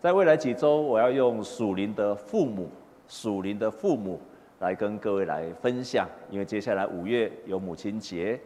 [0.00, 2.70] 在未来几周，我要用属灵的父母，
[3.08, 4.20] 属灵的父母
[4.60, 6.06] 来跟各位来分享。
[6.30, 8.38] 因为接下来五月有母亲节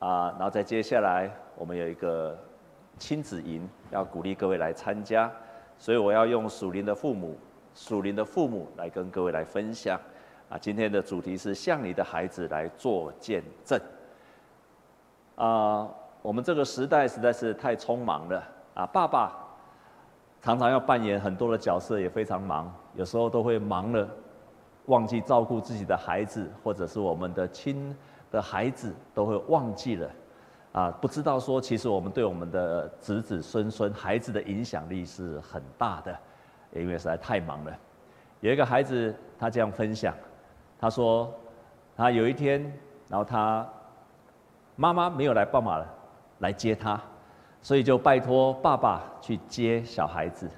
[0.00, 2.36] 啊，然后在接下来我们有一个
[2.98, 5.30] 亲子营，要鼓励各位来参加，
[5.78, 7.38] 所以我要用属灵的父母，
[7.72, 9.96] 属灵的父母来跟各位来分享。
[10.48, 13.80] 啊，今天的主题是向你的孩子来做见证。
[15.36, 15.88] 啊，
[16.20, 18.42] 我们这个时代实在是太匆忙了
[18.74, 18.84] 啊！
[18.86, 19.43] 爸爸
[20.44, 24.06] 常常要扮演很多的角色，也非常忙，有时候都会忙了，
[24.84, 27.96] 忘记照顾自己的孩子，或者是我们的亲
[28.30, 30.10] 的孩子，都会忘记了
[30.72, 30.90] 啊！
[31.00, 36.14] 不知道说，其实我们对我们的子子孙孙孩子的影响力是很大的，
[36.74, 37.72] 因为实在太忙了。
[38.40, 40.14] 有一个孩子，他这样分享。
[40.78, 41.32] 他说
[41.96, 42.60] ：“他有一天，
[43.08, 43.66] 然后他
[44.76, 45.82] 妈妈没有来帮忙
[46.40, 47.00] 来接他，
[47.64, 50.48] 所以就拜托爸爸去接小孩子。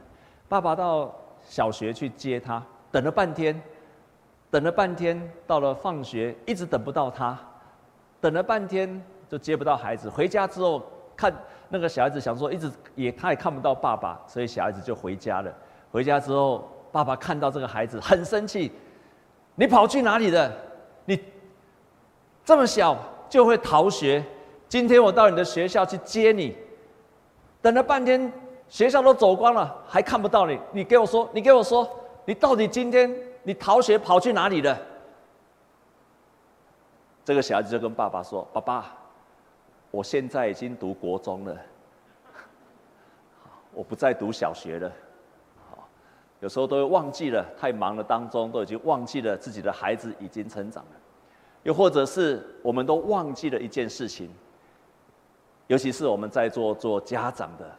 [0.49, 2.61] 爸爸到小学去接他，
[2.91, 3.59] 等了半天，
[4.51, 7.39] 等了半天，到了放学一直等不到他，
[8.21, 10.11] 等了半天就接不到孩子。
[10.11, 10.83] 回家之后
[11.17, 11.33] 看
[11.69, 15.55] 那个小孩子，想说一直也他也看不到爸爸，所以小孩子就回家了。
[15.93, 18.73] 回家之后，爸爸看到这个孩子很生气。”
[19.55, 20.53] 你跑去哪里了？
[21.05, 21.19] 你
[22.45, 24.25] 这么小就会逃学？
[24.69, 26.55] 今天我到你的学校去接你，
[27.67, 28.33] 等了半天，
[28.69, 30.57] 学校都走光了，还看不到你。
[30.71, 31.91] 你给我说，你给我说，
[32.25, 34.79] 你到底今天你逃学跑去哪里了？
[37.25, 38.97] 这个小孩子就跟爸爸说：“爸爸，
[39.91, 41.57] 我现在已经读国中了，
[43.75, 44.93] 我不再读小学了。”
[46.39, 50.91] 有时候都会忘记了，太忙了当中都已经忘记了自己的孩子已经成长了，
[51.65, 54.31] 又或者是我们都忘记了一件事情，
[55.67, 57.71] 尤其是我们在座做家长的，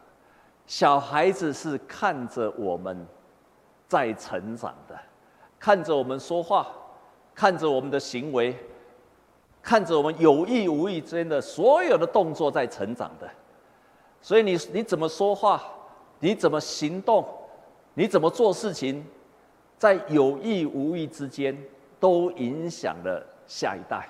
[0.66, 3.05] 小孩子是看着我们
[3.88, 4.97] 在成长的，
[5.57, 6.67] 看着我们说话，
[7.33, 8.55] 看着我们的行为，
[9.61, 13.30] 看着我们有意无意之间的所有的动作在成长的，
[14.21, 15.64] 所以你你怎么说话，
[16.20, 17.26] 你怎么行动？
[17.93, 19.03] 你怎么做事情，
[19.77, 21.58] 在有意无意之间
[21.99, 24.08] 都影响了下一代。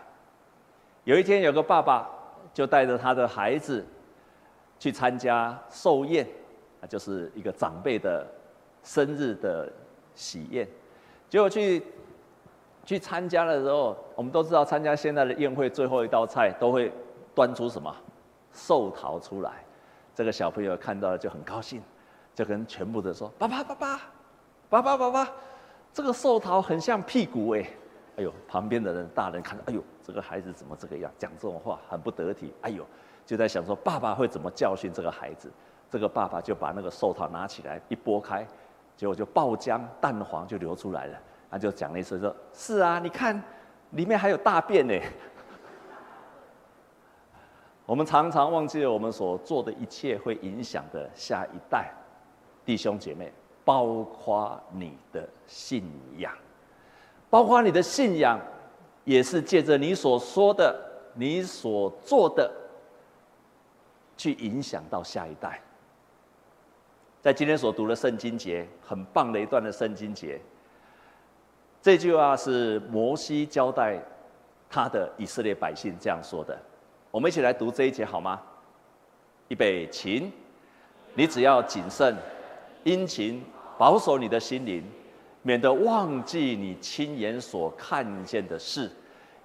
[1.05, 2.09] 有一天，有个爸爸
[2.57, 3.85] 就带着他的孩子
[4.79, 6.27] 去参加寿宴，
[6.81, 8.25] 啊，就是一个长辈的
[8.81, 9.71] 生日的
[10.15, 10.67] 喜宴。
[11.29, 11.83] 结果去
[12.83, 16.91] 去参加的时候，我们都知道，参加现在的宴会最后一道菜都会
[17.35, 17.95] 端出什么
[18.51, 19.63] 寿桃出来。
[20.15, 21.79] 这个小朋友看到了就很高兴。
[22.33, 24.01] 就跟全部的说：“爸爸，爸爸，
[24.67, 25.31] 爸爸，爸爸，
[25.93, 27.69] 这个寿桃很像屁股哎！
[28.17, 32.53] 哎呦，旁边的人大人看到，哎呦，这个孩子怎么这个样，讲这种话很不得体。
[32.61, 32.85] 哎呦，
[33.25, 35.51] 就在想说爸爸会怎么教训这个孩子。
[35.89, 38.45] 这个爸爸就把那个寿桃拿起来一剥开，
[38.97, 41.17] 结果就爆浆蛋黄就流出来了。
[41.49, 43.41] 他就讲了一声说：是啊，你看
[43.91, 44.93] 里面还有大便呢。
[47.85, 51.89] 我们常常忘记了我们所做的一切会影响的下一代。”
[52.65, 53.31] 弟兄姐妹，
[53.63, 56.33] 包括你的信仰，
[57.29, 58.39] 包括你的信仰，
[59.03, 60.75] 也是借着你所说的、
[61.13, 62.51] 你所做的，
[64.15, 65.61] 去影响到下一代。
[67.21, 70.39] 在今天所读的圣经节，很棒的一段的圣经节，
[71.81, 73.99] 这句话是摩西交代
[74.69, 76.57] 他的以色列百姓这样说的。
[77.11, 78.41] 我们一起来读这一节好吗？
[79.49, 80.31] 预备，请，
[81.13, 82.15] 你只要谨慎。
[82.83, 83.43] 殷勤
[83.77, 84.81] 保守你的心灵，
[85.47, 88.91] 免得忘记你亲眼所看见的事，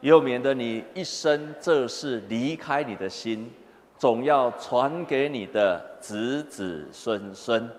[0.01, 3.49] 又免得你一生这事离开你的心，
[3.97, 7.71] 总要传给你的子子孙孙。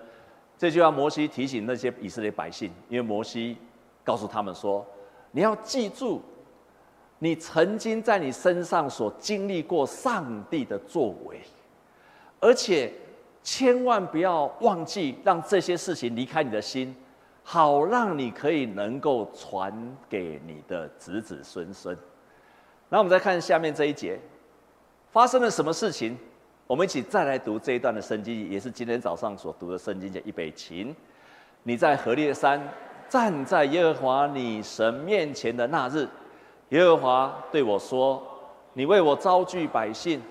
[0.56, 3.58] 这句话，摩西提醒那些以色列百姓，因为摩西
[4.02, 4.86] 告诉他们说
[5.30, 6.22] ：“你要记住，
[7.18, 11.38] 你曾经在你身上所经历过上帝的作为，
[12.40, 12.90] 而且。”
[13.46, 16.96] 千万不要忘记，让这些事情离开你的心，
[17.46, 19.72] 好让你可以能够传
[20.08, 21.96] 给你的子子孙孙。
[22.88, 24.18] 那我们再看下面这一节，
[25.12, 26.16] 发生了什么事情？
[26.66, 30.22] 我们一起再来读这一段的圣经，也是今天早上所读的圣经节。
[30.24, 30.94] 预备起，
[31.62, 32.60] 你在何烈山
[33.08, 36.08] 站在耶和华你神面前的那日，
[36.70, 38.22] 耶和华对我说
[38.72, 40.22] ：“你为我招聚百姓，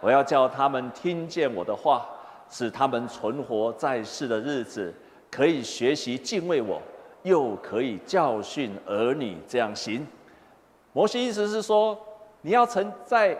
[0.00, 2.06] 我要叫他们听见我的话。”
[2.52, 4.92] 使他们存活在世的日子，
[5.30, 6.82] 可以学习敬畏我，
[7.22, 10.06] 又可以教训儿女这样行。
[10.92, 11.96] 摩西意思是说，
[12.42, 13.38] 你要曾在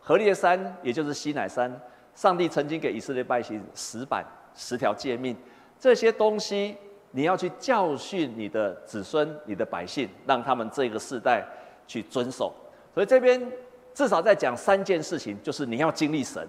[0.00, 1.80] 何烈山，也就是西乃山，
[2.14, 4.24] 上帝曾经给以色列百姓十板
[4.54, 5.36] 十条诫命，
[5.80, 6.76] 这些东西
[7.10, 11.44] 你要去教训你的子孙、你的百姓，让他们这个世代
[11.88, 12.54] 去遵守。
[12.94, 13.50] 所以这边
[13.92, 16.46] 至少在讲三件事情，就是你要经历神，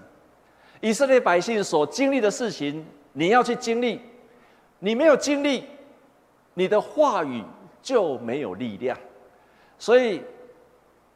[0.81, 3.99] 以色列百姓所经历的事情，你要去经历。
[4.83, 5.63] 你没有经历，
[6.56, 7.41] 你的话语
[7.81, 8.97] 就没有力量。
[9.80, 10.21] 所以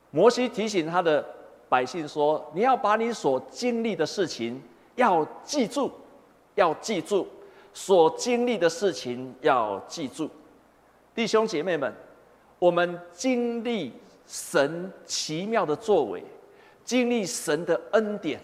[0.10, 1.24] 摩西提醒他的
[1.68, 4.62] 百姓说：“你要把你所经历的事情
[4.96, 5.92] 要记住，
[6.56, 7.28] 要记住
[7.74, 10.30] 所经历的事情要记住。”
[11.14, 11.94] 弟兄姐妹们，
[12.60, 13.92] 我们经历
[14.26, 16.24] 神奇妙的作为，
[16.86, 18.40] 经历神的恩典，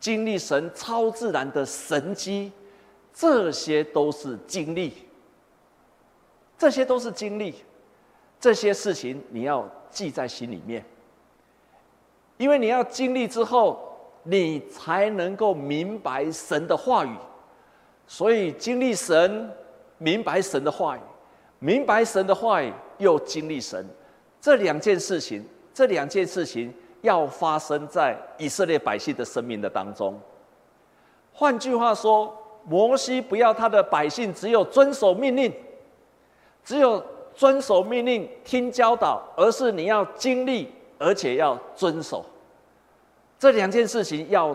[0.00, 2.50] 经历神超自然的神迹。
[3.20, 4.92] 这些都是经历，
[6.56, 7.52] 这些都是经历，
[8.38, 10.84] 这些事情你要记在心里面，
[12.36, 17.10] 因为你要经历之后，你才能够明白神的话语。
[18.06, 19.50] 所以经历神，
[19.98, 21.00] 明白神的话语，
[21.58, 23.84] 明白神的话语，又经历神，
[24.40, 25.44] 这两件事情，
[25.74, 30.16] 这两件事情要发生在以色列百姓的生命的当中。
[31.32, 32.32] 换句话说。
[32.64, 35.52] 摩西不要他的百姓只有遵守命令，
[36.62, 37.02] 只有
[37.34, 42.24] 遵守命令、听教导，而是你要经历，而且要遵守。
[43.38, 44.54] 这两件事情要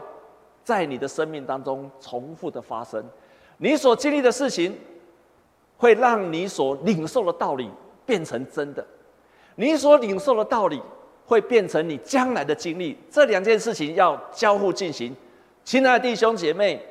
[0.64, 3.04] 在你的生命当中重复的发生。
[3.58, 4.78] 你所经历的事情，
[5.78, 7.70] 会让你所领受的道理
[8.06, 8.84] 变成真的；
[9.56, 10.82] 你所领受的道理，
[11.26, 12.98] 会变成你将来的经历。
[13.10, 15.16] 这两件事情要交互进行。
[15.64, 16.86] 亲爱的弟兄姐妹。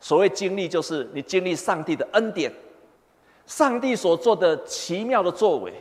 [0.00, 2.50] 所谓经历，就是你经历上帝的恩典，
[3.46, 5.72] 上帝所做的奇妙的作为，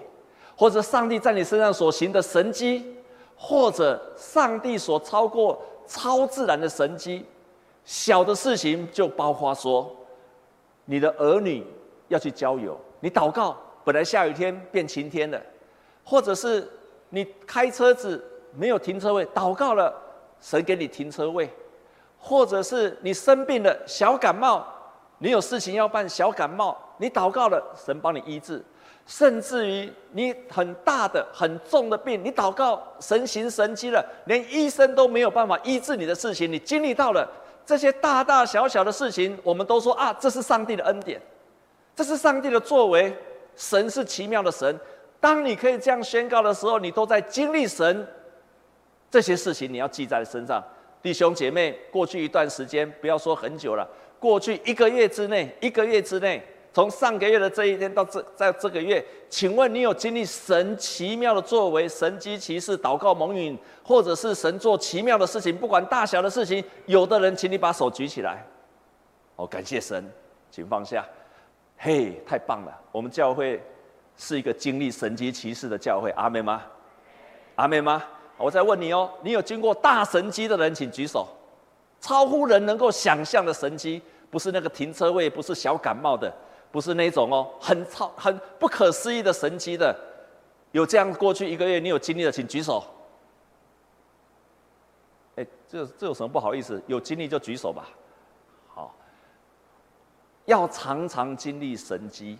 [0.57, 2.94] 或者上帝在你身上所行的神迹，
[3.38, 7.25] 或者上帝所超过超自然的神迹。
[7.86, 9.89] 小的事情就包括说，
[10.86, 11.65] 你的儿女
[12.10, 15.39] 要去郊游，你祷告，本来下雨天变晴天了；
[16.04, 16.69] 或者是
[17.10, 18.24] 你开车子
[18.54, 19.95] 没有停车位，祷告了，
[20.42, 21.50] 神给你停车位。
[22.19, 24.66] 或者是你生病了，小感冒，
[25.19, 28.60] 你有事情要办，小感冒，你祷告了，神帮你医治；
[29.07, 37.27] 甚至于你很大的、很重的病，你祷告，神行神迹了，连医生都没有办法医治你的事情，你经历到了
[37.66, 41.22] 这些大大小小的事情，我们都说啊，这是上帝的恩典，
[41.95, 43.15] 这是上帝的作为，
[43.56, 44.77] 神是奇妙的神。
[45.22, 48.07] 当你可以这样宣告的时候，你都在经历神
[49.10, 50.63] 这些事情，你要记在身上。
[51.01, 53.88] 弟兄姐妹，过去一段时间，不要说很久了，
[54.19, 56.42] 过去一个月之内，一个月之内，
[56.74, 68.46] 从上个月的这一天到这在这个月，请问你有经历神奇妙的作为、神迹奇事、祷告蒙允，或者是神做奇妙的事情，不管大小的事情，有的人，请你把手举起来。
[69.38, 70.06] 哦，感谢神，
[70.51, 71.06] 请放下。
[71.78, 72.78] 嘿，太棒了！
[72.92, 73.63] 我们教会
[74.18, 76.62] 是一个经历神迹奇事的教会，阿妹吗？
[77.56, 78.04] 阿妹吗？
[78.39, 81.27] 我再问你哦，你有经过大神迹的人，请举手。
[82.00, 84.01] 超乎人能够想象的神迹，
[84.31, 86.33] 不是那个停车位，不是小感冒的，
[86.71, 89.94] 不是那种哦，很超、很不可思议的神迹的。
[90.71, 92.81] 有这样过去一个月你有经历的，请举手。
[95.36, 96.81] 哎，这这有什么不好意思？
[96.88, 97.89] 有经历就举手吧。
[98.68, 98.95] 好，
[100.45, 102.38] 要常常经历神迹。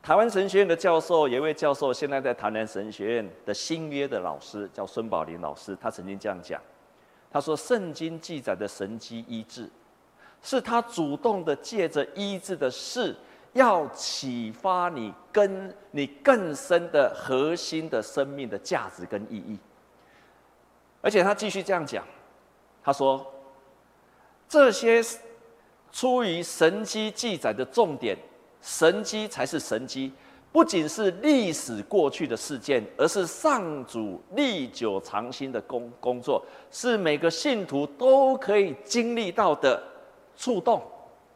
[0.00, 6.58] 台湾神学院的教授，有一位教授，现在在台南神学院的新约的老师叫孙宝林老师，他曾经这样讲，
[7.30, 9.68] 他说：“圣经记载的神迹医治，
[10.40, 13.14] 是他主动的借着医治的事，
[13.52, 19.58] 要启发你跟你更深的核心的生命的价值跟意义。”
[21.02, 22.02] 而且他继续这样讲，
[22.82, 23.30] 他说
[24.48, 25.02] ：“这些
[25.92, 28.16] 出于神迹记载的重点。”
[28.60, 30.12] 神迹才是神迹，
[30.50, 39.82] 不仅是历史过去的事件，而是上主历久长新的工工作，是每个信徒都可以经历到的
[40.36, 40.82] 触动。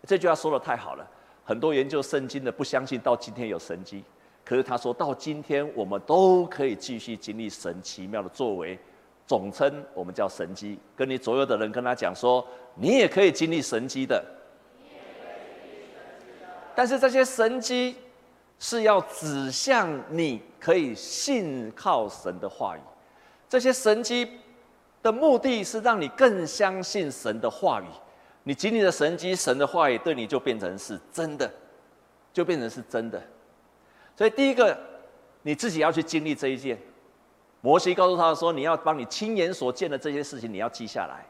[0.06, 1.06] 这句话说得太好了，
[1.44, 4.02] 很多研究圣经的不相信到今天有神迹，
[4.44, 8.78] 可是他说到今天我们都可以继续经历神奇妙的作为，
[9.26, 10.78] 总称我们叫神迹。
[10.96, 14.24] 跟你左右的人跟他讲说，你也可以经历神迹的。
[16.74, 17.96] 但是这些神迹
[18.58, 22.80] 是要指向你可以信靠神的话语，
[23.48, 24.28] 这些神迹
[25.02, 27.84] 的目的是让你更相信神的话语。
[28.44, 31.50] 你经历的神迹，神的话语对你就变成是真的，
[32.32, 33.22] 就变成是真的。
[34.16, 34.78] 所以第一个，
[35.42, 36.78] 你自己要去经历这一件。
[37.60, 41.24] 摩西告诉他说：“你要帮你亲眼所见的这些事情，你要记下来。”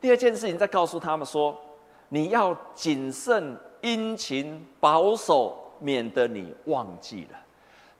[0.00, 1.56] 第二件事情，再告诉他们说
[2.08, 7.38] ：“你要谨慎。”殷勤保守，免得你忘记了。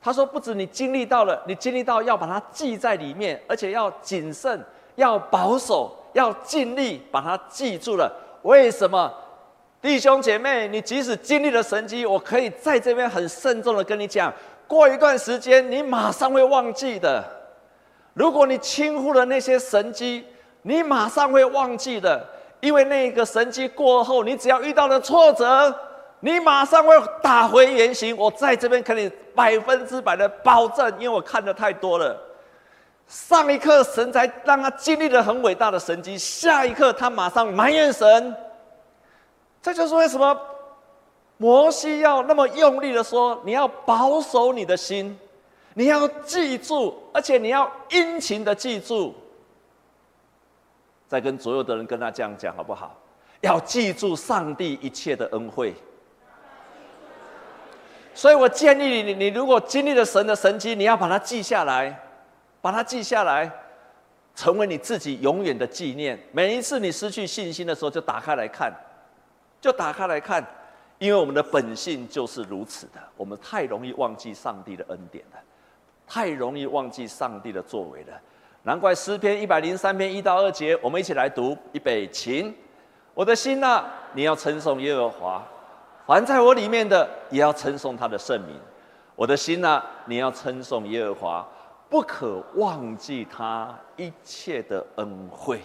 [0.01, 4.59] 他说：“不止你经历到了，你经历到要把它记在里面，而且要谨慎，
[4.95, 8.11] 要保守，要尽力把它记住了。
[8.43, 9.13] 为什么？
[9.83, 14.33] 弟兄姐妹，你即使经历了神迹，我可以在这边很慎重的跟你讲，
[14.67, 17.23] 过一段时间你马上会忘记的。
[18.15, 20.25] 如果你轻忽了那些神迹，
[20.63, 22.27] 你马上会忘记的，
[22.61, 25.75] 因为那个神迹过后，你只要遇到了挫折，
[26.21, 28.17] 你马上会打回原形。
[28.17, 32.19] 我在这边可以百分之百的保证，因为我看的太多了。
[33.07, 38.35] 上一刻神才让他经历了很伟大的神迹，下一刻他马上埋怨神。
[39.61, 40.39] 这就是为什么
[41.37, 45.19] 摩西要那么用力的说：“你要保守你的心，
[45.75, 49.15] 你要记住，而且你要殷勤的记住。”
[51.15, 53.01] 再跟所有的人跟他这样讲好不好？
[53.41, 55.73] 要记住上帝一切的恩惠。
[58.13, 61.97] 所以我建议你，你如果经历了神的神迹，你要把它记下来，
[62.61, 63.49] 把它记下来，
[64.35, 66.19] 成为你自己永远的纪念。
[66.33, 68.73] 每一次你失去信心的时候，就打开来看，
[69.61, 70.45] 就打开来看，
[70.99, 75.39] 因为我们的本性就是如此的，我们太容易忘记上帝的恩典了，
[76.09, 78.21] 太容易忘记上帝的作为了。
[78.67, 81.55] 难怪诗篇一百零三篇一到二节，我们一起来读。
[81.73, 82.51] 预备，起，
[83.13, 85.43] 我的心呐、你要称颂耶和华；
[86.07, 88.59] 凡在我里面的，也要称颂他的圣名。
[89.15, 91.49] 我的心呐、你要称颂耶和华，
[91.91, 95.61] 不可忘记他一切的恩惠。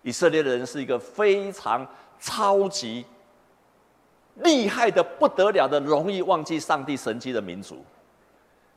[0.00, 1.86] 以色列人是一个非常
[2.18, 3.04] 超级
[4.36, 7.84] 厉害的不得了的，容易忘记上帝神迹的民族。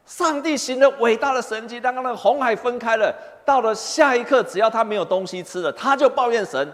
[0.05, 6.71] 上帝行了伟大的神迹，当那个红海分开了，到了下一刻，只要他没有东西吃了，他就抱怨神。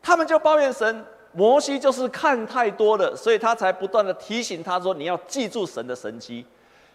[0.00, 6.46] 他们就抱怨神，摩西就是看太多了，所以他才不断的提醒他说：“你要记住神的神迹。”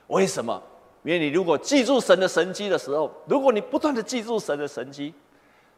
[0.08, 0.62] 为什么？
[1.04, 5.14] 因为你如果记住神的神迹的时候，如果你不断的记住神的神迹，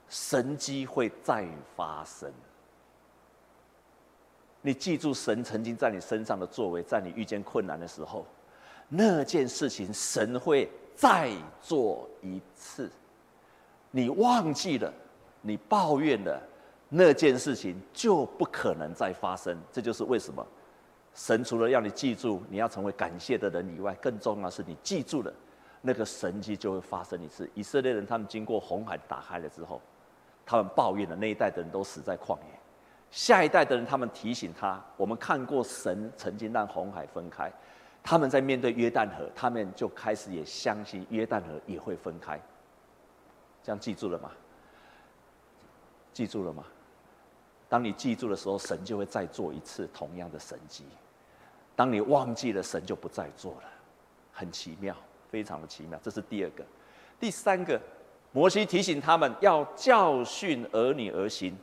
[0.07, 2.31] 神迹会再发生。
[4.61, 8.25] 你记住神曾经在你身上的作为，在你遇见困难的时候，
[8.89, 12.91] 那件事情神会再做一次。
[13.91, 14.93] 你忘记了，
[15.41, 16.41] 你抱怨了，
[16.89, 19.57] 那件事情就不可能再发生。
[19.71, 20.45] 这就是为什么
[21.15, 25.33] 神除了要你记住你要成为感谢的人以外，更重要的是你记住了
[25.81, 27.49] 那个神迹就会发生一次。
[27.55, 29.81] 以色列人他们经过红海打开了之后，
[30.45, 32.58] 他们抱怨了，那一代的人都死在旷野。
[33.11, 37.51] 下一代的人，他们提醒他：我们看过神曾经让红海分开，
[38.03, 42.39] 他们在面对约旦河，他们就开始也相信约旦河也会分开。
[43.63, 44.31] 这样记住了吗？
[46.13, 46.63] 记住了吗？
[47.67, 50.83] 当你记住的时候，神就会再做一次同样的神迹；
[51.75, 53.63] 当你忘记了，神就不再做了。
[54.31, 54.95] 很奇妙，
[55.29, 55.99] 非常的奇妙。
[56.03, 56.63] 这是第二个，
[57.19, 57.79] 第三个，
[58.31, 61.57] 摩西提醒他们要教训儿女而行。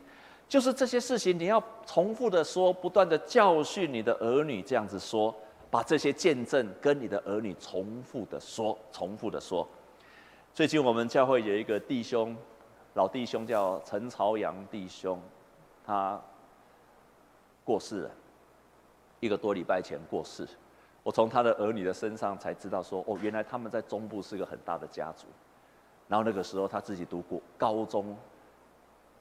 [0.49, 5.35] 就是这些事情，你要重复的说，不断的教训你的儿女，这样子说，
[5.69, 9.67] 把这些见证跟你的儿女重复的说，重复的说。
[10.55, 12.37] 最近我们教会有一个弟兄，
[12.95, 15.21] 老弟兄叫陈朝阳弟兄，
[15.85, 16.21] 他
[17.65, 18.11] 过世了，
[19.19, 20.47] 一个多礼拜前过世。
[21.03, 25.27] 我从他的儿女的身上才知道说，哦，原来他们在中部是个很大的家族。
[26.07, 28.17] 然后那个时候他自己读过高中。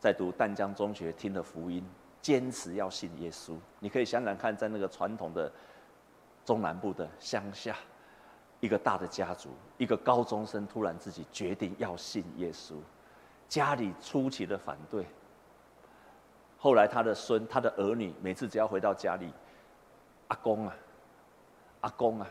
[0.06, 1.84] 在读淡江中学，听了福音，
[2.22, 3.58] 坚持要信耶稣。
[3.80, 5.52] 你可以想想看，在那个传统的
[6.46, 7.76] 中南部的乡下，
[8.60, 12.76] 一个大的家族，一个高中生突然自己决定要信耶稣，
[13.50, 15.08] 家里出奇的反对。
[16.60, 19.34] 后来他的孙、他的儿女，每次只要回到家里，
[20.28, 20.76] 阿公啊，
[21.82, 22.28] 阿公啊，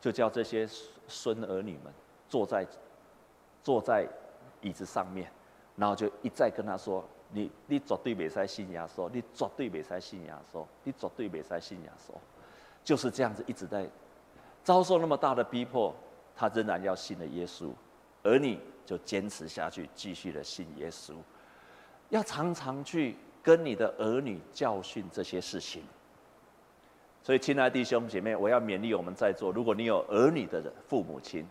[0.00, 0.66] 就叫这些
[1.06, 1.92] 孙儿女们
[2.26, 2.66] 坐在
[3.62, 4.08] 坐在
[4.62, 5.30] 椅子上面，
[5.76, 7.04] 然后就一再跟他说。
[7.30, 12.12] 你你绝对没使信耶稣，你绝对没使信耶稣，你绝对没使信耶稣，
[12.82, 13.86] 就是这样子一直在
[14.64, 15.94] 遭受那么大的逼迫，
[16.34, 17.70] 他仍然要信了耶稣，
[18.22, 21.12] 而你就坚持下去，继续的信耶稣。
[22.08, 25.82] 要常常去跟你的儿女教训这些事情。
[27.22, 31.46] 所以，亲爱的弟兄姐妹，我要勉励我们在座，如果你有儿女的父母亲，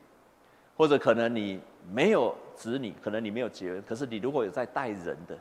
[0.76, 5.38] 或者可能你没有子女，可能你没有结婚，可是你如果有在带人的。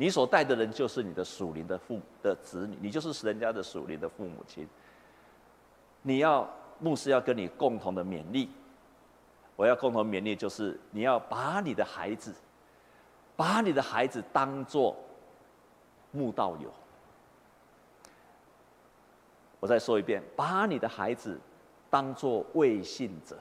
[0.00, 4.66] 你所带的人就是你的属灵的父的子女，你就是人家的属灵的父母亲。
[6.00, 8.48] 你要牧师要跟你共同的勉励，
[9.56, 12.34] 我要共同勉励，就是你要把你的孩子，
[13.36, 14.96] 把你的孩子当做
[16.12, 16.72] 慕道友，
[19.60, 21.38] 我再说一遍，把你的孩子
[21.90, 23.38] 当做未信者。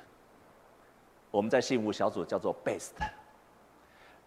[1.32, 2.92] 我们在幸福小组叫做 best。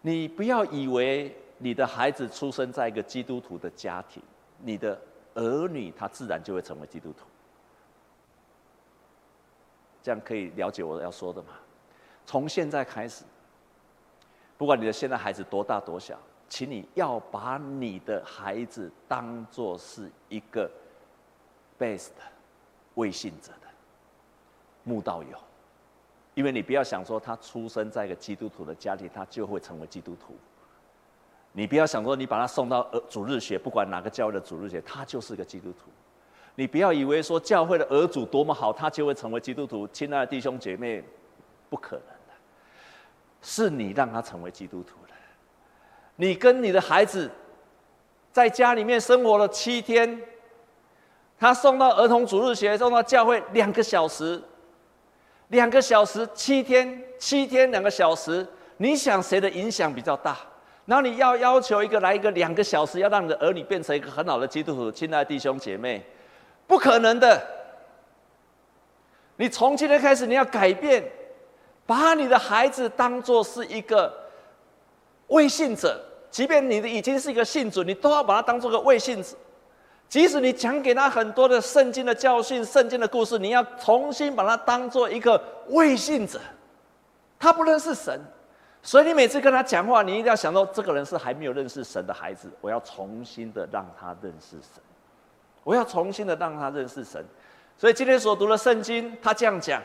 [0.01, 4.21] 你不要以为你的孩子出生在一个基督徒的家庭，
[4.59, 4.99] 你的
[5.33, 7.25] 儿女他自然就会成为基督徒。
[10.01, 11.53] 这样可以了解我要说的吗？
[12.25, 13.23] 从现在开始，
[14.57, 20.69] 不管你的现在孩子多大多小，请你要把你的孩子当作是一个
[21.79, 22.11] best
[22.95, 23.67] 未信者的
[24.83, 25.37] 慕道友。
[26.33, 30.35] 因为你不要想说他出生在一个基督徒的家庭，他就会成为基督徒。
[31.53, 35.89] 你不要想说你把他送到儿主日学，不管哪个教会的主日学，他就是个基督徒。
[36.55, 39.87] 你不要以为说教会的儿主多么好，他就会成为基督徒。
[39.87, 41.03] 亲爱的弟兄姐妹，
[41.69, 42.33] 不可能的，
[43.41, 45.13] 是你让他成为基督徒的。
[46.15, 47.31] 你跟你的孩子
[48.31, 50.21] 在家里面生活了七天，
[51.39, 54.41] 他送到儿童主日学，送到教会两个小时。
[55.49, 60.37] 两个小时，七天，七天两个小时，你想谁的影响比较大？
[60.85, 66.05] 然后你要要求一个来一个两个小时，要让你的儿女变成一个很好的基督徒，亲爱的弟兄姐妹，
[66.67, 67.41] 不可能的。
[69.37, 71.03] 你从今天开始，你要改变，
[71.85, 74.13] 把你的孩子当做是一个
[75.27, 75.99] 未信者，
[76.29, 79.29] 即便你的已经是一个信主，你都要把他当做个未信者。
[80.09, 86.39] 即使你讲给他很多的圣经的教训、圣经的故事，你要重新把他当做一个未信者，
[87.39, 88.21] 他不认识神，
[88.85, 94.83] 所以你每次跟他讲话，你一定要想到这个人是还没有认识神的孩子，我要重新的让他认识神，
[95.63, 97.25] 我要重新的让他认识神。
[97.77, 99.81] 所以今天所读的圣经，他这样讲：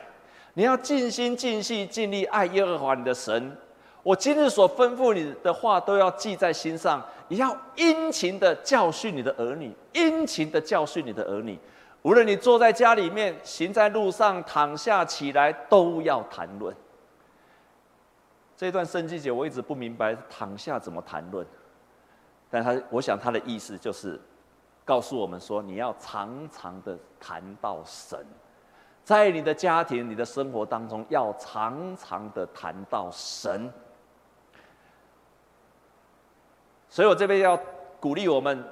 [0.55, 3.57] 你要尽心、尽性、尽力爱耶和华你的神。
[4.03, 7.01] 我今日所吩咐你的话，都要记在心上。
[7.29, 11.59] 也要殷勤的教训你的儿女，殷勤的教训你的儿女。
[12.03, 16.75] 无论你坐在家里面，行在路上，躺下起来，都要谈论。
[18.59, 21.47] 这段圣经节我一直不明白，躺下怎么谈论？
[22.51, 24.21] 但他，我想他的意思就是
[24.85, 28.19] 告诉我们说，你要常常的谈到神，
[29.05, 33.73] 在你的家庭、你的生活当中，要常常的谈到神。
[36.89, 37.57] 所以我这边要
[38.01, 38.65] 鼓励我们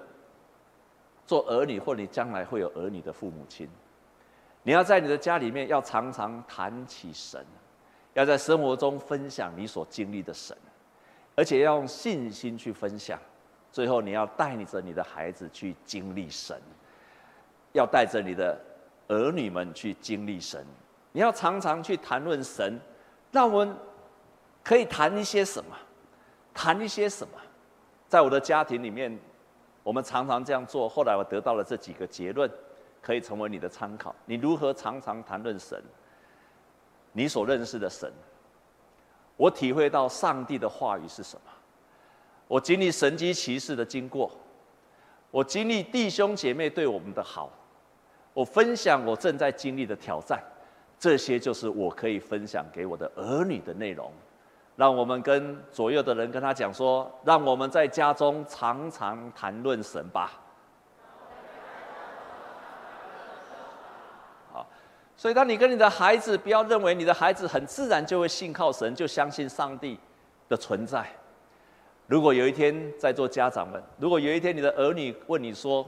[1.29, 3.70] 做儿女，或你将来会有儿女的父母亲，
[4.64, 7.46] 你要在你的家里面要常常谈起神，
[8.17, 10.57] 要在生活中分享你所经历的神，
[11.35, 13.19] 而且要用信心去分享。
[13.71, 16.59] 最后，你要带着你的孩子去经历神，
[17.73, 18.59] 要带着你的
[19.09, 20.65] 儿女们去经历神。
[21.13, 22.81] 你要常常去谈论神，
[23.31, 23.77] 让我们
[24.65, 25.77] 可以谈一些什么？
[26.55, 27.35] 谈一些什么？
[28.09, 29.15] 在我的家庭里面，
[29.83, 30.89] 我们常常这样做。
[30.89, 32.51] 后来我得到了这几个结论，
[33.03, 34.15] 可以成为你的参考。
[34.25, 35.83] 你如何常常谈论神？
[37.17, 38.13] 你所认识的神，
[39.39, 41.51] 我体会到上帝的话语是什么？
[42.47, 44.31] 我经历神迹奇事的经过，
[45.31, 47.51] 我经历弟兄姐妹对我们的好，
[48.35, 50.39] 我分享我正在经历的挑战，
[50.99, 54.13] 这些就是我可以分享给我的儿女的内容。
[54.77, 60.39] 让我们跟左右的人跟他讲说，让我们在家中常常谈论神吧。
[65.17, 69.99] 所以当你跟你的孩子，不要认为你的孩子很自然就会信靠神，就相信上帝
[70.49, 71.07] 的存在。
[72.07, 75.87] 如果有一天在座家长们，如果有一天你的儿女问你说，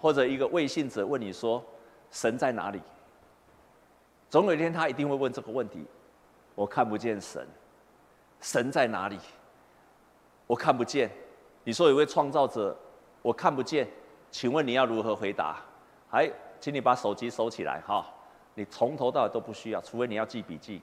[0.00, 1.64] 或者一个未信者问你说，
[2.10, 2.80] 神在哪里？
[4.28, 5.86] 总有一天他一定会问这个问题，
[6.54, 7.46] 我看不见神。
[8.40, 9.18] 神在哪里？
[10.46, 11.10] 我看不见。
[11.64, 12.76] 你说有位创造者，
[13.22, 13.88] 我看不见。
[14.30, 15.56] 请问你要如何回答？
[16.10, 18.04] 哎，请你把手机收起来哈。
[18.58, 20.82] 你从头到尾都不需要，除非你要记笔记。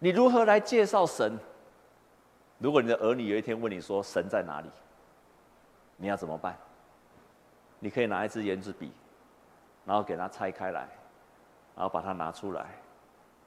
[0.00, 1.38] 你如何来介绍神？
[2.58, 4.68] 如果你的儿女有一天问你说神在哪里，
[5.96, 6.58] 你要怎么办？
[7.78, 8.90] 你可以拿一支原子笔，
[9.84, 10.88] 然后给他拆开来，
[11.76, 12.66] 然后把它拿出来，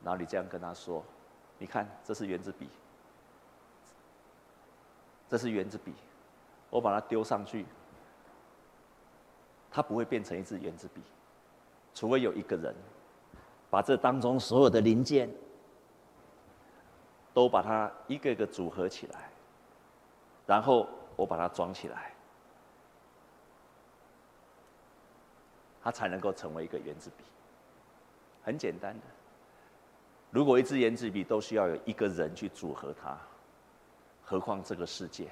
[0.02, 1.04] 然后你这样跟他说。
[1.58, 2.70] 你看，这是原子笔，
[5.28, 5.94] 这是原子笔，
[6.70, 7.66] 我把它丢上去，
[9.70, 11.02] 它不会变成一支原子笔，
[11.96, 12.76] 除非有一个人
[13.72, 15.28] 把这当中所有的零件
[17.34, 19.30] 都把它一个一个组合起来，
[20.46, 22.14] 然后我把它装起来，
[25.82, 27.24] 它才能够成为一个原子笔，
[28.44, 29.02] 很简单的。
[30.32, 33.18] 如果一支原子笔都需要有一个人去组合它，
[34.22, 35.30] 何况这个世界，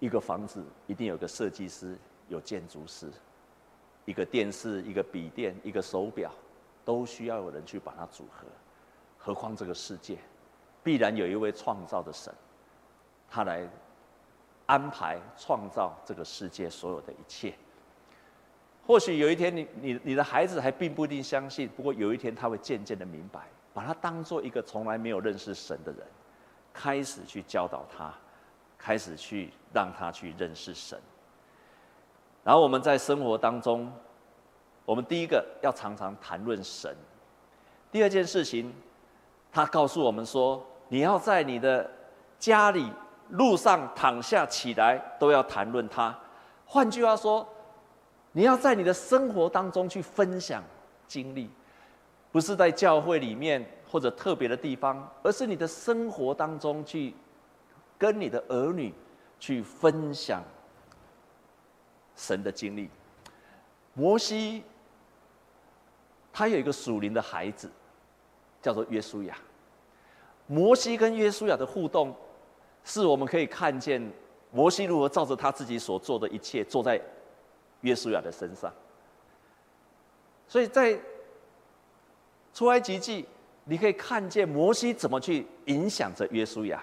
[0.00, 1.96] 一个房子一定有个设计师，
[2.28, 3.10] 有建筑师。
[4.04, 6.30] 一个电视、一个笔电、一个手表，
[6.84, 8.46] 都需要有人去把它组合。
[9.16, 10.18] 何况这个世界，
[10.82, 12.32] 必然有一位创造的神，
[13.30, 13.66] 他来
[14.66, 17.54] 安排创造这个世界所有的一切。
[18.86, 26.06] 或许有一天你，你你的孩子还并不一定相信，不过有一天他会渐渐的明白，把他当做一个从来没有认识神的人，
[26.70, 28.12] 开始去教导他，
[28.76, 31.00] 开始去让他去认识神。
[32.44, 33.90] 然后我们在生活当中，
[34.84, 36.94] 我们第一个要常常谈论神。
[37.90, 38.70] 第二件事情，
[39.50, 41.90] 他告诉我们说，你要在你的
[42.38, 42.92] 家里、
[43.30, 46.16] 路上躺下起来，都要谈论他。
[46.66, 47.48] 换句话说，
[48.32, 50.62] 你要在你的生活当中去分享
[51.06, 51.48] 经历，
[52.30, 57.14] 不是在教会里面或者特别的地方，而是你的生活当中去
[57.96, 58.92] 跟你的儿女
[59.38, 60.42] 去分享。
[62.24, 62.88] 神的经历，
[63.92, 64.64] 摩西，
[66.32, 67.70] 他有一个属灵的孩子，
[68.62, 69.36] 叫做约书亚。
[70.46, 72.16] 摩西跟约书亚的互动，
[72.82, 74.10] 是我们可以看见
[74.50, 76.98] 摩西如何照着他自己所做的一切，做在
[77.82, 78.72] 约书亚的身上。
[80.48, 80.98] 所以在
[82.54, 83.26] 出埃及记，
[83.64, 86.82] 你可以看见摩西怎么去影响着约书亚。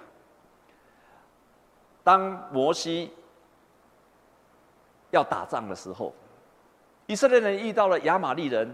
[2.04, 3.12] 当摩西。
[5.12, 6.14] 要打仗的时候，
[7.06, 8.74] 以色列人遇到了亚玛力人，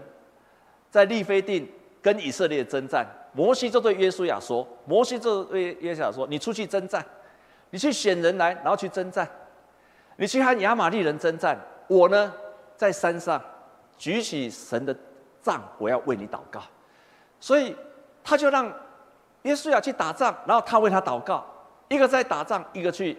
[0.90, 1.70] 在利非定
[2.00, 3.06] 跟以色列征战。
[3.32, 7.04] 摩西就对约书亚说：“摩西就对约书亚说，你出去征战，
[7.70, 9.28] 你去选人来，然后去征战，
[10.16, 11.58] 你去和亚玛力人征战。
[11.88, 12.32] 我呢，
[12.76, 13.40] 在山上
[13.96, 14.96] 举起神的
[15.42, 16.62] 杖，我要为你祷告。
[17.38, 17.76] 所以
[18.24, 18.72] 他就让
[19.42, 21.44] 约书亚去打仗，然后他为他祷告，
[21.88, 23.18] 一个在打仗，一个去，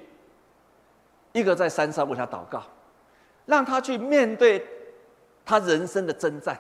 [1.33, 2.63] 一个在山上为他祷告。”
[3.49, 4.63] 让他去面对
[5.43, 6.55] 他人生的征战，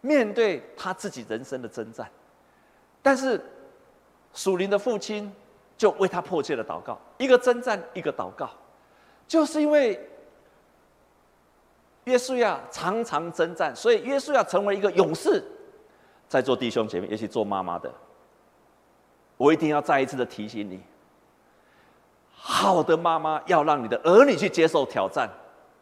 [0.00, 2.08] 面对他自己人生的征战，
[3.02, 3.44] 但是
[4.32, 5.30] 属灵的父亲
[5.76, 8.48] 就为他迫切的祷告，一个征战，一个祷告，
[9.26, 10.00] 就是因为
[12.04, 15.42] 约书亚常常征战，所以约书亚成为一个勇士。
[16.28, 17.92] 在座弟兄姐妹，尤其做妈妈的，
[19.36, 20.80] 我一定要再一次的提醒你：
[22.32, 25.28] 好的妈妈要让你的儿女去接受挑战。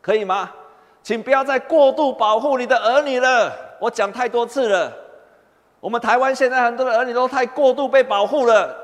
[0.01, 0.51] 可以吗？
[1.03, 3.53] 请不要再过度保护你的儿女了。
[3.81, 4.93] 我讲太多次了。
[5.81, 8.77] 我们台湾现在很多的儿女都太过度被保护了。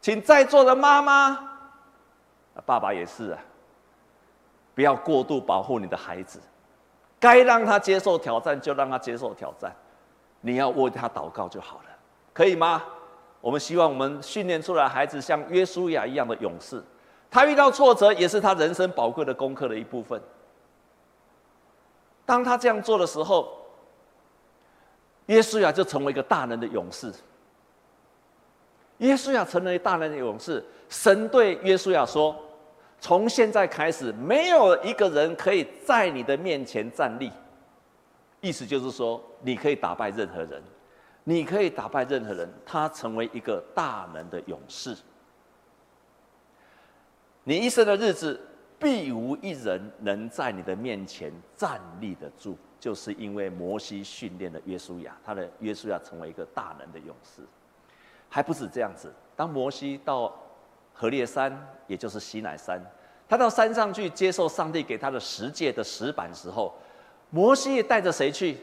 [0.00, 1.38] 请在座的妈妈，
[2.66, 3.38] 爸爸也是啊，
[4.74, 6.40] 不要过度保护你的孩子。
[7.18, 9.74] 该让他接受挑战就让他接受挑战，
[10.40, 11.90] 你要为他祷告就好了，
[12.32, 12.82] 可以吗？
[13.40, 16.82] 我们希望我们训练出来孩子像约书亚一样的勇士。
[17.30, 20.20] 他遇到挫折，也是他人生宝贵的功课的一部分。
[22.26, 23.56] 当他这样做的时候，
[25.26, 27.12] 约书亚就成为一个大能的勇士。
[28.98, 32.36] 约书亚成为大能的勇士，神对约书亚说
[33.00, 37.30] ：“从现在开始，没有一个人可以在你的面前站立。”
[38.42, 40.62] 意思就是说，你可以打败任何人，
[41.24, 42.52] 你可以打败任何人。
[42.66, 44.96] 他成为一个大能的勇士。
[47.50, 48.40] 你一生的日子，
[48.78, 57.42] 必无一人能在你的面前站立得住，就是因为摩西训练了约书亚，他的约书亚成为一个大能的勇士。
[58.28, 60.32] 还不止这样子，当摩西到
[60.92, 61.52] 何烈山，
[61.88, 62.80] 也就是西乃山，
[63.28, 66.72] 他到山上去接受上帝给他的十诫的石板时候，
[67.30, 68.58] 摩西也带着谁去？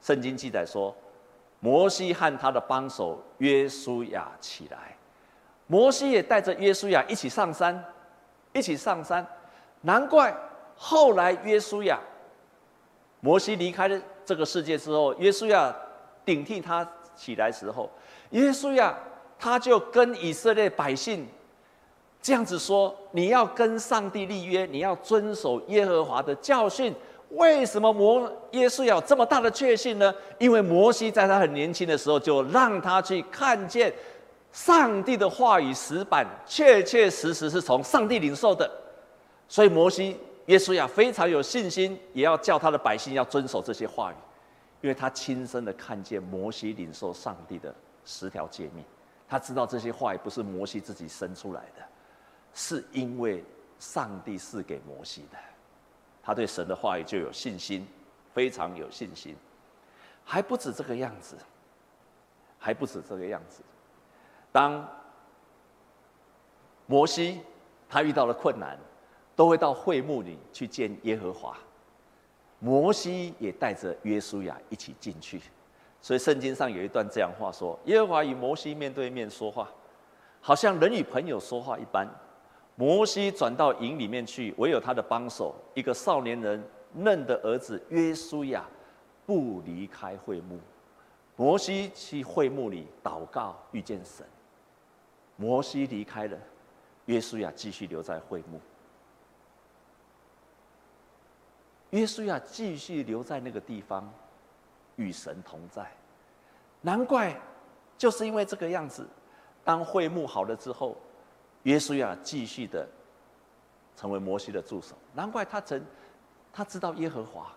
[0.00, 0.92] 圣经记载说，
[1.60, 4.96] 摩西和他的帮手约书亚起来，
[5.68, 7.80] 摩西也带着约书亚一起上山。
[8.56, 9.24] 一起上山，
[9.82, 10.34] 难怪
[10.74, 11.98] 后来约书亚，
[13.20, 15.74] 摩西离开了这个世界之后，约书亚
[16.24, 17.90] 顶替他起来时候，
[18.30, 18.98] 约书亚
[19.38, 21.26] 他就跟以色列百姓
[22.22, 26.94] 这样子说：“你要跟上帝立约，你要遵守耶和华的教训。”
[27.30, 30.14] 为什么摩耶稣有这么大的确信呢？
[30.38, 33.92] 因为摩西在他很年轻的时候就让他去看见。
[34.56, 38.68] 上帝的话语石板，确确实实是从上帝领受的，
[39.46, 44.16] 所以摩西、耶稣亚非常有信心，也要叫他的百姓要遵守这些话语，
[44.80, 47.72] 因为他亲身的看见摩西领受上帝的
[48.06, 48.82] 十条诫命，
[49.28, 51.82] 他知道这些话语不是摩西自己生出来的，
[52.54, 53.44] 是因为
[53.78, 55.36] 上帝赐给摩西的，
[56.22, 57.86] 他对神的话语就有信心，
[58.32, 59.36] 非常有信心，
[60.24, 61.36] 还不止这个样子，
[62.58, 63.60] 还不止这个样子。
[64.56, 64.82] 当
[66.86, 67.42] 摩西
[67.90, 68.78] 他遇到了困难，
[69.34, 71.54] 都会到会幕里去见耶和华。
[72.58, 75.42] 摩西也带着约书亚一起进去。
[76.00, 79.68] 所以圣经上有一段这样话说：耶和华与摩西面对面说话，
[80.40, 82.08] 好像人与朋友说话一般。
[82.76, 88.64] 摩西转到营里面去，唯有他的帮手一个少年人嫩的儿子约书亚
[89.26, 90.58] 不离开会幕。
[91.36, 94.26] 摩西去会幕里祷告，遇见神。
[95.36, 96.38] 摩西离开了，
[97.04, 98.60] 约书亚继续留在会幕。
[101.90, 104.12] 约书亚继续留在那个地方，
[104.96, 105.90] 与神同在。
[106.80, 107.38] 难怪，
[107.96, 109.06] 就是因为这个样子，
[109.64, 110.96] 当会幕好了之后。
[111.62, 112.86] 约书亚继续的
[113.96, 115.84] 成为摩西的助手，难怪他曾
[116.52, 117.52] 他知道耶和华，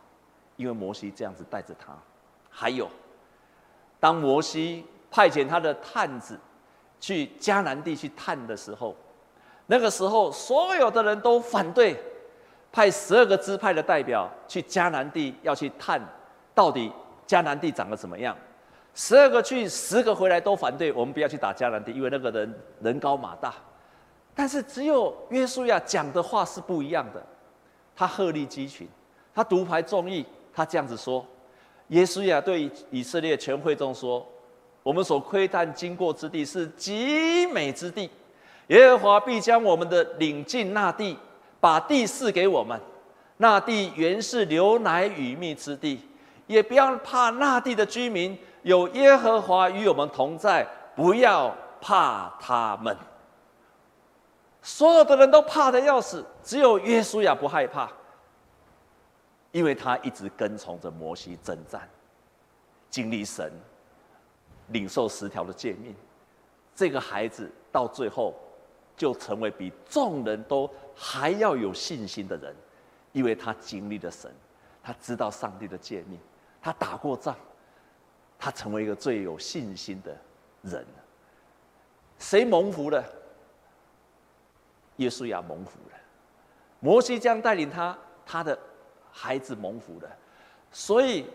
[0.55, 1.95] 因为摩西这样子带着他。
[2.49, 2.89] 还有，
[3.99, 6.39] 当摩西派遣他的探子
[6.99, 8.95] 去迦南地去探的时候，
[9.67, 11.95] 那个时候所有的人都反对，
[12.71, 16.01] 派十二个支派的代表去迦南地要去探，
[16.53, 16.91] 到底
[17.27, 18.35] 迦南地长得怎么样？
[18.95, 23.53] 十二个去，十个回来都反对，我们不要去打迦南地，因为那个人人高马大。
[24.35, 27.21] 但是只有约书亚讲的话是不一样的，
[27.95, 28.87] 他鹤立鸡群，
[29.33, 31.25] 他独排众议，他这样子说：
[31.89, 34.25] 耶稣亚对以色列全会众说
[34.89, 38.09] ：“我们所窥探经过之地是极美之地，
[38.69, 41.15] 耶和华必将我们的领进那地，
[41.59, 42.81] 把地赐给我们。
[43.37, 46.03] 那地原是流奶与蜜之地，
[46.47, 52.97] 也不要怕那地的居民，有耶和华与我们同在，不要怕他们。”
[54.63, 57.87] 所有的人都怕得要死，只有约书亚不害怕，
[59.51, 61.87] 因为他一直跟从着摩西征战，
[62.89, 63.53] 经历神，
[64.69, 65.95] 领受十条的诫命。
[66.75, 68.33] 这个孩子到最后
[68.95, 72.55] 就成为比众人都还要有信心的人，
[73.11, 74.31] 因为他经历了神，
[74.81, 76.19] 他知道上帝的诫命，
[76.61, 77.35] 他打过仗，
[78.37, 80.17] 他成为一个最有信心的
[80.61, 80.85] 人。
[82.17, 83.03] 谁蒙福了？
[84.97, 85.97] 耶稣亚蒙福了，
[86.81, 88.59] 摩西将带领他他的
[89.09, 90.17] 孩子蒙福了，
[90.71, 91.25] 所以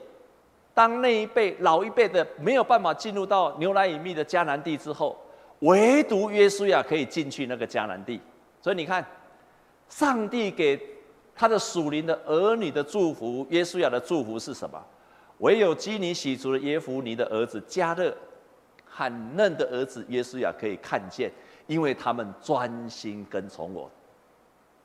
[0.74, 5.16] 当那一辈老一辈的没有办法进入到牛奶隐秘的迦南地之后，
[5.60, 8.20] 唯独约书亚可以进去那个迦南地。
[8.60, 9.06] 所以你看，
[9.88, 10.80] 上帝给
[11.34, 14.84] 他的属灵的儿女的祝福，约书亚的祝福是什么？
[15.38, 18.14] 唯有基尼洗族的耶孚尼的儿子迦勒
[18.84, 21.30] 和嫩的儿子约书亚可以看见。
[21.66, 23.90] 因为他们专心跟从我，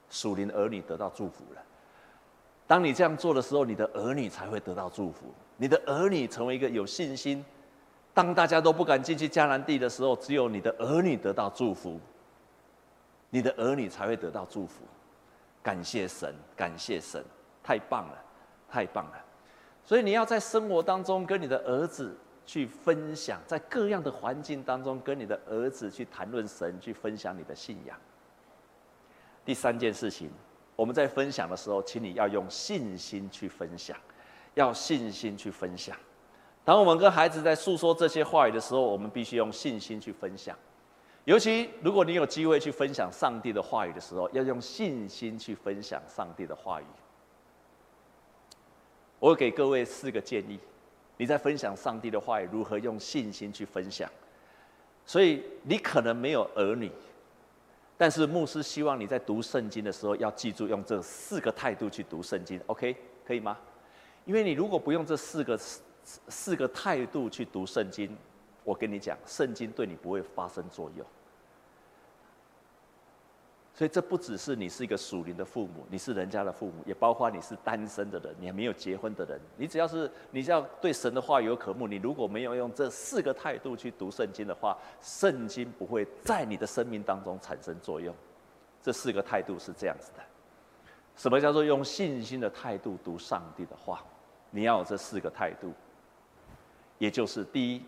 [0.10, 1.62] 属灵儿女得到祝福了。
[2.66, 5.26] 当你这样做的时候，你的儿女才会得到祝福。
[5.60, 7.46] 你的儿女成为一个有信心。
[8.14, 12.00] 当大家都不敢进去迦南地的时候，只有你的儿女得到祝福，
[13.30, 14.84] 你的儿女才会得到祝福。
[15.62, 17.24] 感谢神，感谢神，
[17.62, 18.18] 太棒了，
[18.68, 19.26] 太棒了。
[19.86, 22.18] 所以你要在生活当中跟你的儿子。
[22.50, 27.96] 去分享，在各样的环境当中，跟你的儿子去谈论神，去分享你的信仰。
[29.46, 30.32] 第三件事情，
[30.76, 33.96] 我们在分享的时候，请你要用信心去分享，
[34.54, 35.96] 要信心去分享。
[36.66, 40.58] 当我们跟孩子在诉说这些话语的时候，我们必须用信心去分享。
[41.26, 46.86] 尤其如果你有机会去分享上帝的话语的时候，要用信心去分享上帝的话语。
[49.20, 50.60] 我给各位四个建议。
[51.18, 54.10] 你在分享上帝的话语，如何用信心去分享？
[55.06, 56.90] 所以你可能没有儿女，
[57.98, 62.96] 但是牧师希望你在读圣经的时候要记住用这四个态度去读圣经，OK？
[63.26, 63.58] 可以吗？
[64.30, 65.82] 因为你如果不用这四个四
[66.28, 68.16] 四个态度去读圣经，
[68.64, 71.04] 我跟你讲，圣经对你不会发生作用。
[73.74, 79.42] 所以这不只是你是一个属灵的父母，你是人家的父母，也包括你是单身的人，你还没有结婚的人。
[79.58, 88.14] 你只要是你只要对神的话有渴慕，你如果没有用这四个态度去读圣经的话，圣经不会在你的生命当中产生作用。
[88.84, 90.22] 这四个态度是这样子的。
[91.16, 94.06] 什么叫做用信心的态度读上帝的话？
[94.52, 95.74] 你要有这四个态度，
[96.98, 97.84] 也就是第一，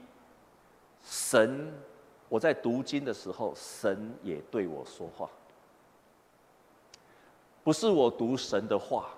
[1.04, 1.74] 神，
[2.30, 5.30] 我在读经的时候，神也对我说话。
[7.64, 9.10] 不是我读神的话，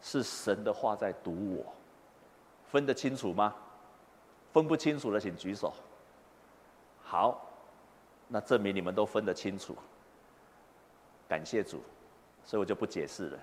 [0.00, 1.74] 是神的话在读我，
[2.70, 3.54] 分得清楚吗？
[4.52, 5.72] 分不清楚的请举手。
[7.02, 7.46] 好，
[8.26, 9.76] 那证明你们都分得清楚。
[11.28, 11.82] 感谢主，
[12.44, 13.38] 所以我就不解释了。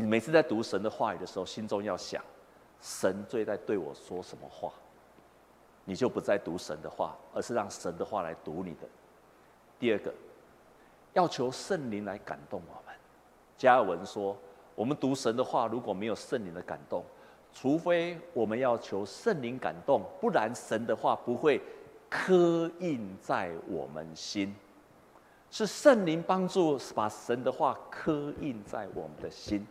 [0.00, 2.20] 你每次在读神的话语的时候，心中要想，
[2.80, 4.72] 神最在对我说什么话，
[5.84, 8.88] 你就不再读神的话，而是让神的话来读你的。
[9.78, 10.12] 第二个，
[11.12, 12.94] 要求圣灵来感动我们。
[13.56, 14.36] 加尔文说
[14.74, 17.04] ：“我们读神的话，如果没有圣灵的感动，
[17.52, 21.62] 除非我们要求圣灵感动，不然神的话不会
[22.10, 24.52] 刻印在我们心。
[25.52, 29.64] 是圣灵帮助把神的话刻印在我们的心。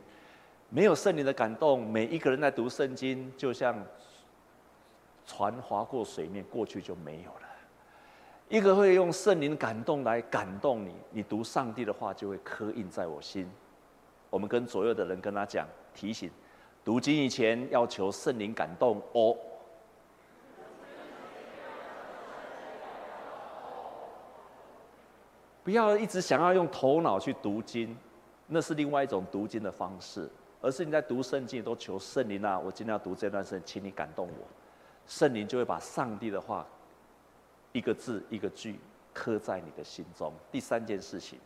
[0.75, 3.75] 没有圣灵的感动，每一个人在读圣经，就像
[5.23, 7.47] 船划过水面，过去就没有了。
[8.49, 13.47] 一个会用圣灵感动来感动你，你读上帝的话就会刻印在我心。
[14.31, 16.31] 我们跟左右的人跟他讲，提醒，
[16.83, 19.37] 读经以前要求圣灵感动哦。
[25.63, 27.95] 不要一直想要用头脑去读经，
[28.47, 30.27] 那是另外一种读经的方式。
[30.63, 34.47] 而是你在读圣经都求圣灵啊，我今天要读这段圣经，请你感动我，
[35.05, 36.65] 圣灵就会把上帝的话
[37.73, 38.79] 一个字一个句
[39.13, 40.31] 刻在你的心中。
[40.49, 41.37] 第三件事情。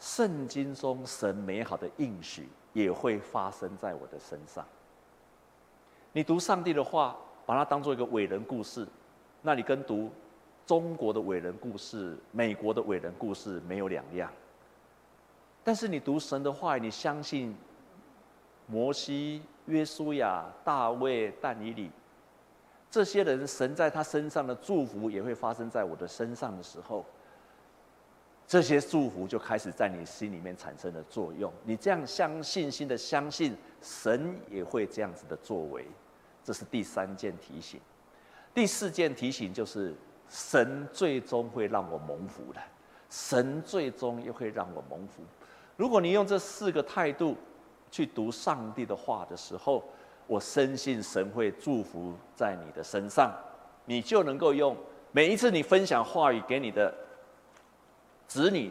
[0.00, 4.66] 圣经中神美好的应许也会发生在我的身上。
[6.12, 8.86] 你读上帝的话，把它当做一个伟人故事，
[9.40, 10.10] 那你跟读
[10.66, 14.30] 中国的伟人故事、美国的伟人故事没有两样。
[15.64, 17.56] 但是你读神的话，你相信
[18.66, 21.90] 摩西、约书亚、大卫、但以理
[22.90, 27.04] 这些人，神在他身上的祝福也会发生在我的身上的时候。
[28.46, 31.50] 这些祝福就开始在你心里面产生了作用。
[31.64, 35.86] 你这样相信心的相信，神也会这样子的作为。
[36.44, 37.80] 这是第三件提醒。
[38.52, 39.94] 第四件提醒就是，
[40.28, 42.60] 神最终会让我蒙福的。
[43.08, 45.22] 神最终也会让我蒙福。
[45.76, 47.36] 如果你用这四个态度
[47.90, 49.82] 去读上帝的话的时候，
[50.26, 53.32] 我深信神会祝福在你的身上，
[53.84, 54.76] 你就能够用
[55.12, 56.92] 每一次你分享话语给你的。
[58.26, 58.70] 子女，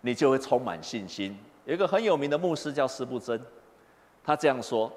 [0.00, 1.36] 你就会充满信心。
[1.64, 3.38] 有一个很有名的牧师叫司布真，
[4.24, 4.90] 他这样说：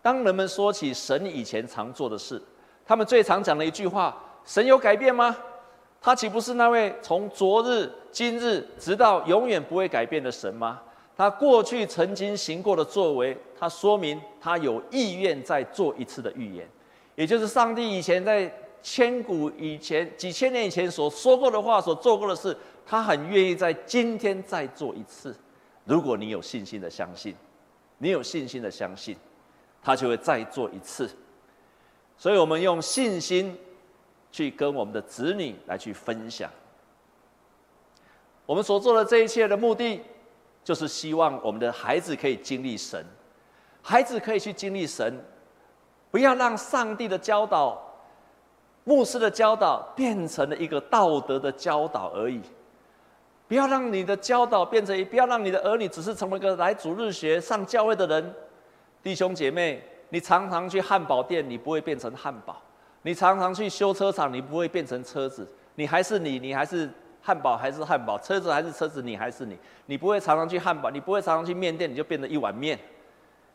[0.00, 2.40] 当人们说起神以前常做的事，
[2.86, 5.36] 他们最常讲的一句话：“神有改变吗？
[6.02, 10.80] 他岂不是那位从昨日、今日直到永远不会改变的神吗？
[11.16, 16.68] 他过去曾经行过的作为，他说明他有意愿再做一次的预言，
[17.14, 25.32] 也就是上帝以前在千古以前、几千年以前所说过的话、所做过的事。”他很愿意在今天再做一次。
[25.84, 27.32] 如果你有信心的相信，
[27.98, 29.16] 你有信心的相信，
[29.80, 31.08] 他就会再做一次。
[32.18, 33.56] 所以，我们用信心
[34.32, 36.50] 去跟我们的子女来去分享。
[38.44, 40.00] 我们所做的这一切的目的，
[40.64, 43.04] 就是希望我们的孩子可以经历神，
[43.80, 45.24] 孩子可以去经历神，
[46.10, 47.80] 不要让上帝的教导、
[48.82, 52.40] 牧师的教导变成了一个道德的教导而已。
[53.46, 58.34] 不要让你的教导变成，不要让你的儿女只是成为一个来主日学、上教会的人。
[59.02, 62.54] 弟兄姐妹，你常常去汉堡店，你不会变成汉堡；
[63.02, 65.46] 你常常去修车厂，你不会变成车子。
[65.74, 66.88] 你还是你，你还是
[67.20, 69.58] 汉堡，还是汉堡；车子还是车子，你还是你。
[69.86, 72.78] 你不会常常去汉堡，你不会常常去面店，你就变成一碗面。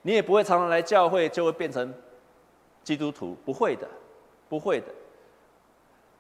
[0.02, 1.94] 你也不会常常来教会，就会变成
[2.84, 3.38] 基督徒。
[3.46, 3.88] 不会的，
[4.50, 4.88] 不会的。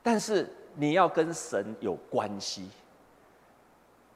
[0.01, 2.69] 但是你要跟神有关系。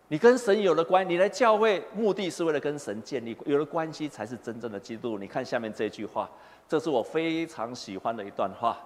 [0.07, 5.17] 你跟神有了关，你来教会目的是为了跟神建立有了关系，才是真正的基督。
[5.17, 6.29] 你看下面这句话，
[6.67, 8.77] 这是我非常喜欢的一段话。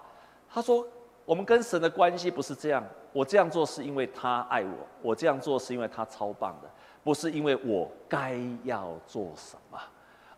[0.49, 0.87] 他说
[1.25, 6.69] ：“我们跟神的关系不是这样，我这样做是因为他爱我，我这样做是因为他超棒的，
[7.03, 9.79] 不是因为我该要做什么，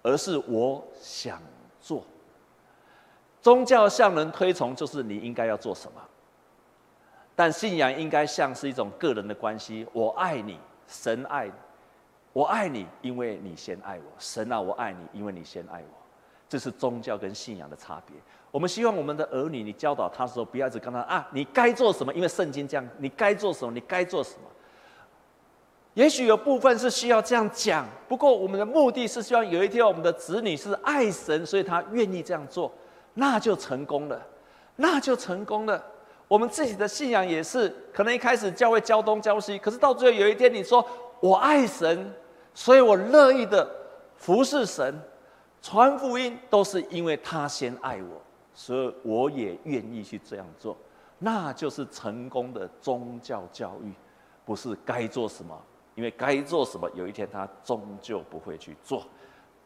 [0.02, 1.41] 而是我想
[1.80, 2.04] 做。
[3.41, 6.02] 宗教向人推崇，就是你应该要做什么，
[7.36, 9.88] 但信仰应该像是一种个人的关系。
[9.93, 11.52] 我爱你。”神爱，
[12.32, 14.06] 我爱你，因为你先爱我。
[14.17, 15.98] 神啊，我爱你，因为你先爱我。
[16.48, 18.15] 这是宗教跟信仰的差别。
[18.58, 22.12] 我们希望我们的儿女，你教导他的时候，不要一直跟他啊，你该做什么？
[22.15, 23.72] 因为圣经这样，你该做什么？
[23.72, 24.49] 你该做什么？
[25.93, 32.72] 也许有部分是需要这样讲，不过我们的目的是希望有一天我们的子女是爱神，所以他愿意这样做，
[33.14, 34.20] 那就成功了，
[34.78, 35.80] 那就成功了。
[36.28, 40.84] 我们自己的信仰也是，可能一开始教会教东教西，可是到最后有一天，你说
[41.20, 42.12] 我爱神，
[42.55, 43.70] 所以我乐意的
[44.16, 44.99] 服侍神，
[45.62, 48.20] 传福音都是因为他先爱我，
[48.58, 50.76] 所以我也愿意去这样做，
[51.20, 53.93] 那就是成功的宗教教育，
[54.43, 55.55] 不是该做什么，
[55.93, 59.05] 因为该做什么，有一天他终究不会去做，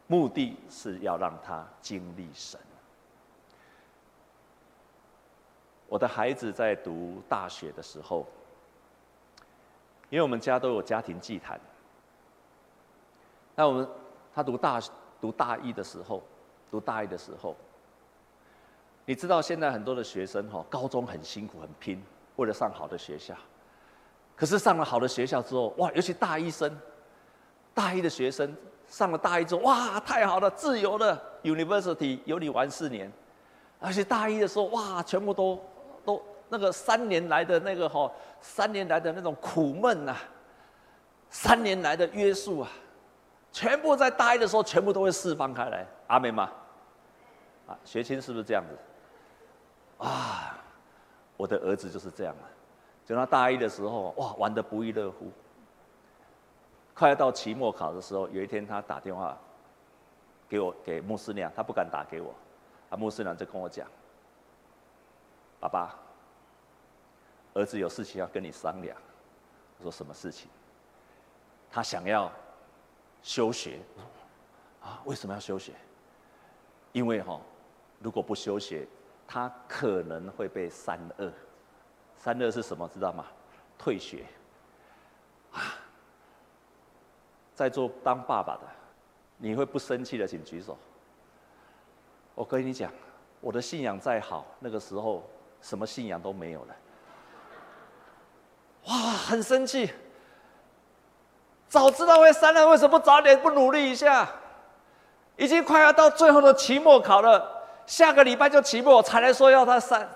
[0.07, 2.59] 目的是要让他经历神。
[5.87, 8.27] 我的孩子在读大学的时候，
[10.09, 11.57] 因为我们家都有家庭祭坛，
[13.55, 13.87] 那我们
[14.35, 14.81] 他读大
[15.21, 16.21] 读大一的时候，
[16.69, 17.55] 读大一的时候，
[19.05, 22.01] 你知道现在很多的学生哈，高中很辛苦很拼，
[22.35, 23.35] 为了上好的学校。
[24.35, 26.75] 可是上了好的学校之后，哇，尤其大一生，
[27.73, 28.55] 大一的学生
[28.87, 33.11] 上了大一之后，哇，太好了，自由的 University 有你玩四年，
[33.79, 35.59] 而且大一的时候，哇，全部都
[36.05, 40.15] 都那个三年来的那个哈，三年来的那种苦闷呐，
[41.29, 42.69] 三年来的约束啊，
[43.51, 46.49] 全部在大一的时候全部都会释放开来，阿美吗？
[47.67, 48.75] 啊，学青是不是这样子？
[50.01, 50.57] 啊，
[51.37, 52.49] 我的儿子就是这样了。
[53.05, 55.31] 等到大一的时候，哇，玩得不亦乐乎。
[56.93, 59.37] 快要到期末考的时候，有一天他打电话
[60.47, 62.33] 给我，给穆斯娘，他不敢打给我，
[62.89, 63.87] 啊，穆斯娘就跟我讲
[65.59, 65.95] ：“爸爸，
[67.53, 68.95] 儿子有事情要跟你商量。”
[69.77, 70.49] 我说：“什么事情？”
[71.69, 72.31] 他想要
[73.21, 73.79] 休学。
[74.81, 75.73] 啊，为什么要休学？
[76.91, 77.39] 因为哈，
[77.99, 78.87] 如果不休学，
[79.31, 81.33] 他可能会被三二。
[82.17, 82.85] 三二是什么？
[82.93, 83.25] 知道吗？
[83.77, 84.25] 退学。
[85.53, 85.61] 啊，
[87.55, 88.61] 在座当爸爸的，
[89.37, 90.77] 你会不生气的，请举手。
[92.35, 92.91] 我跟你讲，
[93.39, 95.23] 我的信仰再好，那个时候
[95.61, 96.75] 什么信仰都没有了。
[98.87, 99.93] 哇，很生气。
[101.69, 104.27] 早知道会三二，为什么不早点不努力一下？
[105.37, 110.07] 已经快要到最后的期末考了，下个礼拜就期末，才来说要他三，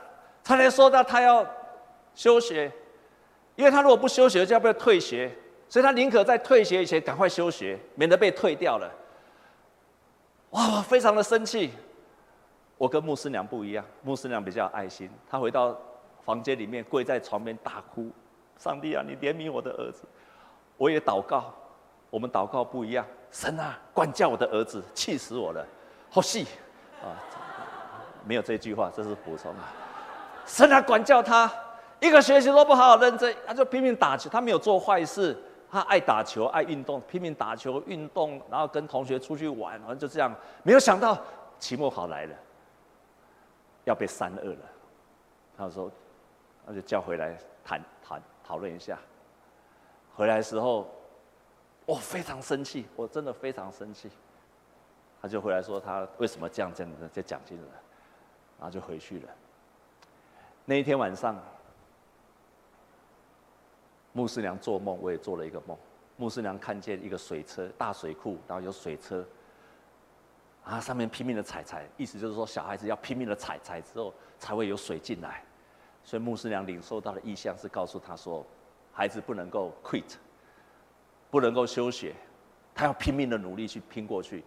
[0.44, 1.46] 才来说到他要。
[2.18, 2.72] 休学，
[3.58, 5.30] 因为他如果不休学，就要被退学，
[5.68, 8.90] 所以他宁可在退学以前赶快休学，免得被退掉了。
[10.52, 11.74] 哇，非常的生气。
[12.78, 15.78] 我跟牧师娘不一样，牧师娘比较有爱心，她回到
[16.24, 18.10] 房间里面跪在床边大哭
[18.58, 20.06] ：“上帝啊，你怜悯我的儿子。”
[20.78, 21.54] 我也祷告，
[22.10, 23.06] 我们祷告不一样。
[23.30, 25.68] 神啊，管教我的儿子，气死我了，
[26.10, 26.48] 好戏
[27.04, 27.12] 啊！
[28.26, 29.72] 没有这句话，这是补充啊。
[30.46, 31.52] 神啊，管教他。
[32.02, 34.30] 一个学习都不好好认真，他就拼命打球。
[34.30, 35.36] 他没有做坏事，
[35.72, 40.36] 他爱打球、爱运动，拼命打球、运动，然后跟同学出去玩，反正就这样。
[40.62, 41.18] 没有想到
[41.58, 42.36] 期末考来了，
[43.86, 44.58] 要被三二了。
[45.58, 45.90] 他说，
[46.66, 49.00] 那就叫回来谈谈讨论一下。
[50.16, 50.88] 回来的时候，
[51.86, 54.10] 我非常生气，我真的非常生气。
[55.22, 57.68] 他就回来说他为什么这样这样的在讲经了，
[58.58, 59.30] 然后就回去了。
[60.66, 61.36] 那一天晚上。
[64.18, 65.78] 牧师娘做梦，我也做了一个梦。
[66.16, 69.28] 牧师娘看见一个水车，大水库，然后有水车，
[70.64, 75.44] 啊，上面拼命的踩踩，意思就是说小孩子要拼命的踩踩之后才会有水进来。
[76.02, 78.46] 所以牧师娘领受到的意向是告诉他说，
[78.94, 80.16] 孩子不能够 quit，
[81.30, 82.16] 不能够休学，
[82.74, 84.46] 他要拼命的努力去拼过去。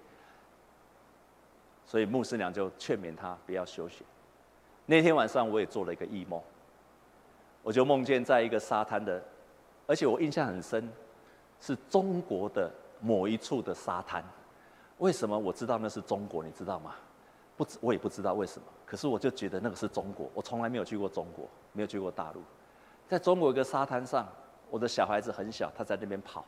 [1.88, 4.04] 所以牧师娘就劝勉他不要休息。
[4.84, 6.38] 那天晚上我也做了一个异梦，
[7.62, 9.22] 我就梦见在一个沙滩的。
[9.86, 10.86] 而且我印象很深，
[11.58, 12.70] 是中国的
[13.00, 14.22] 某一处的沙滩。
[14.98, 16.44] 为什么我知道那是中国？
[16.44, 16.94] 你知道吗？
[17.56, 18.68] 不知，我也不知道为什么。
[18.84, 20.30] 可是我就觉得那个是中国。
[20.34, 22.42] 我从来没有去过中国，没有去过大陆。
[23.08, 24.28] 在中国一个沙滩上，
[24.68, 26.44] 我的小孩子很小，他在那边跑，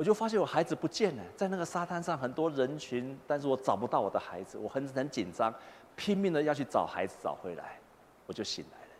[0.00, 1.22] 我就发现我孩子不见了。
[1.36, 5.54] 在那个沙滩上很多人群，但是我找不到我的孩子，我很很紧张，
[5.94, 7.78] 拼命的要去找孩子找回来，
[8.24, 8.94] 我就醒来了。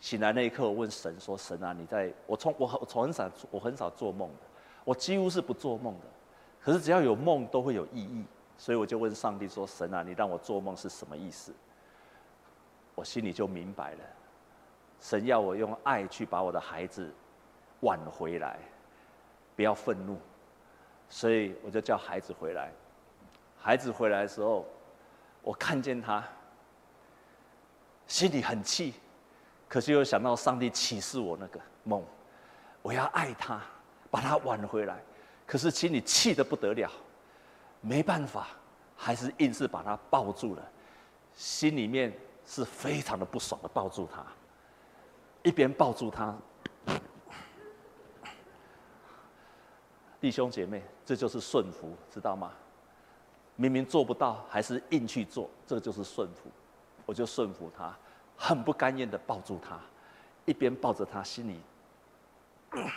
[0.00, 4.42] 醒来那一刻，我问神说：“神啊，你在我从我我从很少我很少做梦的，
[4.84, 6.06] 我几乎是不做梦的。
[6.60, 8.24] 可是只要有梦，都会有意义。
[8.58, 11.52] 所以我就问上帝说：神啊，你让我做梦是什么意思？
[12.96, 14.00] 我心里就明白了。
[15.00, 17.08] 神要我用爱去把我的孩子
[17.82, 18.58] 挽回来，
[19.56, 20.18] 不要愤怒。
[21.08, 22.72] 所以我就叫孩子回来。
[23.56, 24.66] 孩子回来的时候，
[25.42, 26.22] 我看见他，
[28.06, 28.94] 心里很气。”
[29.66, 32.04] 可是又想到上帝启示我那个梦，
[32.80, 33.60] 我要爱他，
[34.10, 35.02] 把他挽回来。
[35.46, 36.90] 可是心里气得不得了，
[37.80, 38.48] 没办法，
[38.96, 40.62] 还是硬是把他抱住了。
[41.34, 42.12] 心里面
[42.46, 44.24] 是非常的不爽的抱住他，
[45.42, 46.36] 一边抱住他。
[50.24, 52.50] 弟兄姐妹，这就是顺服，知道吗？
[53.56, 56.50] 明明做不到，还是硬去做，这就是顺服。
[57.04, 57.94] 我就顺服他。
[58.34, 59.78] 很不甘愿的抱住他，
[60.46, 61.60] 一边抱着他，心里，
[62.70, 62.90] 嗯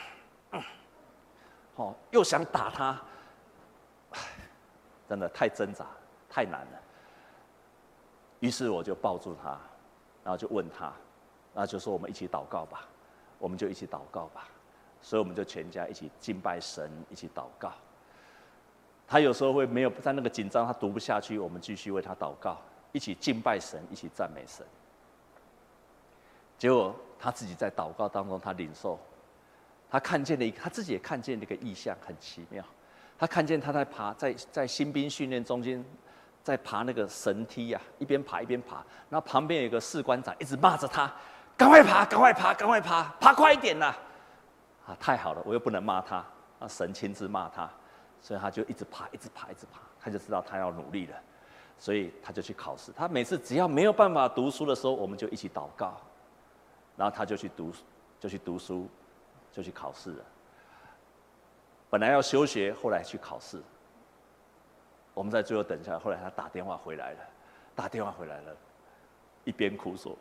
[0.52, 0.64] 嗯，
[1.76, 2.98] 哦，又想打他，
[5.10, 5.86] 真的太挣扎，
[6.30, 6.80] 太难了。
[8.40, 9.60] 于是我就抱住他，
[10.24, 10.86] 然后就问他，
[11.54, 12.88] 然后就说：“我们一起祷告吧。”
[13.38, 14.48] 我们就一起祷告吧。
[15.08, 17.72] 所以我们就全家一起敬拜神，一起祷告。
[19.08, 22.60] 他有时候会没有在那个紧张，他读不下去，我们继续为他祷告，
[22.92, 24.66] 一起敬拜神，一起赞美神。
[26.58, 29.00] 结果他自己在祷告当中，他领受，
[29.90, 32.62] 他看见了一个，他自己也看见了一个异象，很奇妙。
[33.18, 35.82] 他看见他在爬，在在新兵训练中间，
[36.44, 41.10] 在爬那个绳梯呀、一边爬一边爬，然后旁边有个士官长一直骂着他
[41.56, 43.96] ：“赶快爬，赶快爬，赶快爬，爬快一点呐！”，
[44.88, 46.26] 啊太好了，我又不能骂他，
[46.60, 47.70] 啊，神亲自骂他，
[48.22, 51.16] 所以他就一直爬，一直爬，一直爬，他就知道他要努力了，
[51.78, 52.92] 所以他就去考试。
[52.94, 55.98] 他每次只要没有办法读书的时候，我们就一起祷告。
[56.96, 57.72] 然后他就去读，
[58.20, 58.88] 就去读书，
[59.52, 60.26] 就去考试了。
[61.92, 63.62] 本来要休学，后来去考试。
[65.14, 67.20] 我们在最后等一下，后来他打电话回来了，
[67.76, 68.58] 打电话回来了，
[69.44, 70.18] 一边哭说：“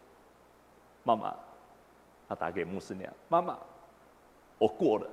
[1.03, 1.35] 妈妈，
[2.29, 3.57] 他打给牧师娘，妈妈，
[4.59, 5.07] 我过了，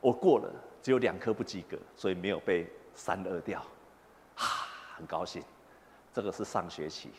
[0.00, 0.50] 我过了，
[0.82, 3.62] 只有两科不及格，所以没有被三二掉，
[4.34, 4.66] 哈，
[4.96, 5.42] 很高兴。
[6.12, 7.12] 这个是上学期。”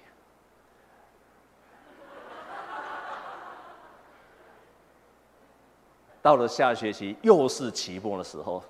[6.22, 8.62] 到了下学期又是期末的时候，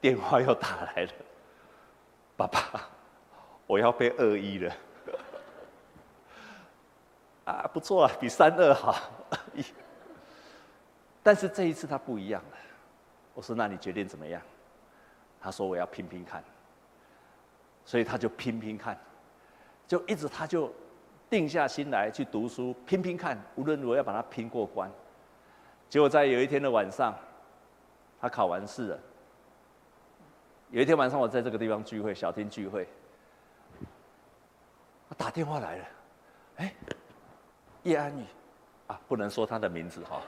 [0.00, 1.12] 电话又打来了，
[2.36, 2.88] 爸爸，
[3.66, 4.72] 我要被二一了，
[7.46, 8.94] 啊，不错啊，比三二好，
[11.22, 12.56] 但是这一次他不一样了，
[13.34, 14.42] 我说那你决定怎么样？
[15.40, 16.42] 他说我要拼拼看，
[17.84, 18.96] 所以他就拼拼看，
[19.88, 20.72] 就一直他就
[21.28, 24.90] 定下心来去读书，拼拼看，无论如何要把它拼过关。
[25.88, 27.14] 结果在有一天的晚上，
[28.20, 28.98] 他考完试了。
[30.70, 32.88] 有一天晚上，我在这个地方聚会，小厅聚会，
[35.08, 35.84] 他打电话来了，
[36.56, 36.74] 哎，
[37.82, 38.24] 叶安宇，
[38.86, 40.22] 啊，不能说他的名字哈。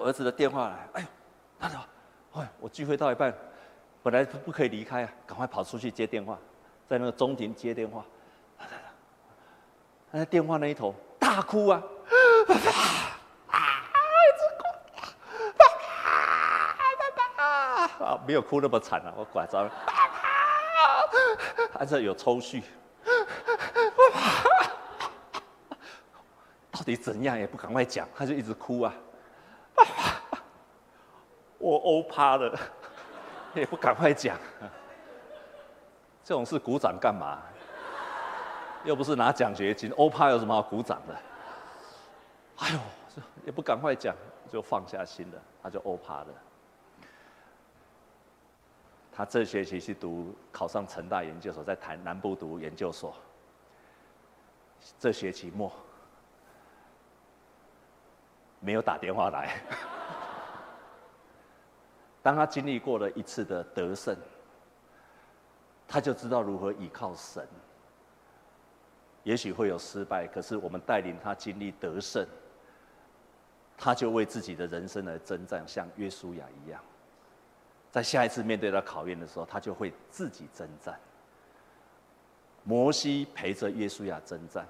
[0.00, 1.06] 我儿子的电话来，哎呦，
[1.58, 1.78] 他说，
[2.32, 3.34] 哎，我聚会到一半，
[4.02, 6.38] 本来不可以离开啊，赶快跑出去接电话，
[6.88, 8.02] 在那个中庭接电话，
[10.10, 11.82] 他在电话那一头大哭啊。
[18.26, 19.12] 没有哭那么惨啊！
[19.16, 19.68] 我拐着，
[21.72, 22.62] 还是有抽搐，
[26.70, 28.94] 到底怎样也不赶快讲，他就一直哭啊！
[31.90, 32.56] 欧趴了，
[33.52, 34.38] 也不赶快讲，
[36.22, 37.38] 这种事鼓掌干嘛？
[38.84, 41.14] 又不是拿奖学金，欧趴有什么好鼓掌的？
[42.58, 42.78] 哎呦，
[43.44, 44.14] 也不赶快讲，
[44.48, 46.26] 就放下心了，他就欧趴了。
[49.12, 53.14] 他这学期去读，考上成大研究所，在台南部读研究所。
[54.98, 55.70] 这学期末
[58.60, 59.60] 没有打电话来。
[62.22, 64.16] 当他经历过了一次的得胜，
[65.88, 67.46] 他就知道如何依靠神。
[69.22, 72.26] 也许会有失败，可是我们带领他经历得胜，
[73.76, 76.82] 他就为自己的人生而征战，像约书亚一样。
[77.90, 80.98] 在下一次面对到考验的时候，他就会自己征战。
[82.62, 84.66] 摩西陪着约书亚征战，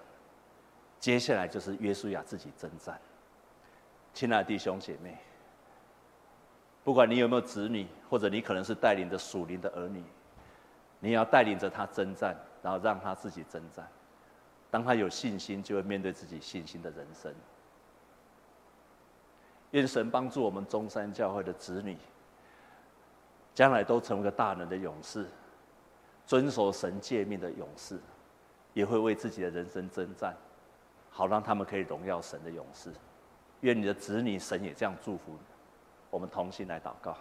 [0.98, 3.00] 接下来就是约书亚自己征战。
[4.14, 5.18] 亲爱的弟兄姐妹，
[6.82, 10.02] 不管你有没有子女，或者你可能是带领着属灵的儿女，
[10.98, 13.86] 你要带领着他征战，然后让他自己征战。
[14.70, 17.34] 当他有信心，就会面对自己信心的人生。
[19.72, 21.96] 愿神帮助我们中山教会的子女。
[23.52, 25.26] 将来都成为个大能的勇士，
[26.24, 27.98] 遵守神诫命的勇士，
[28.72, 30.34] 也会为自己的人生征战，
[31.10, 32.90] 好让他们可以荣耀神的勇士。
[33.60, 35.40] 愿你的子女神也这样祝福你。
[36.10, 37.16] 我们同心来祷告。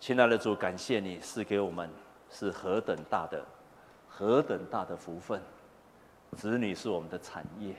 [0.00, 1.88] 亲爱的主，感谢你赐给我们
[2.30, 3.44] 是何等大的、
[4.08, 5.40] 何等大的福分。
[6.36, 7.74] 子女是我们的产业，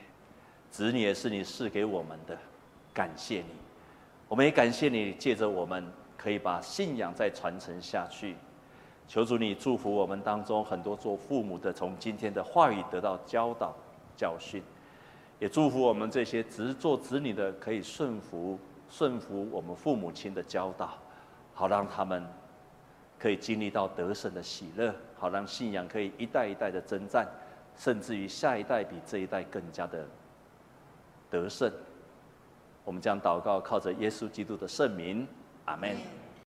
[0.70, 2.36] 子女也是你赐给我们的。
[2.92, 3.54] 感谢你，
[4.28, 5.84] 我们也感谢你借着我们。
[6.16, 8.34] 可以把信仰再传承下去，
[9.06, 13.74] 求主你祝福我们当中很多做父母的，从今天的话语得到教导
[14.16, 14.62] 教训，
[15.38, 18.58] 也祝福我们这些只做子女的可以顺服
[18.96, 20.96] 顺服我们父母亲的教导，
[21.52, 22.24] 好让他们
[23.18, 27.26] 可以经历到得胜的喜乐，好让信仰可以一代一代的征战，
[27.76, 30.06] 甚至于下一代比这一代更加的
[31.28, 31.72] 得胜。
[32.84, 35.26] 我们将祷告靠着耶稣基督的圣名。
[35.64, 36.23] 阿门。